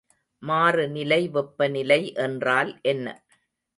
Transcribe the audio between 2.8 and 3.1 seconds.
என்ன?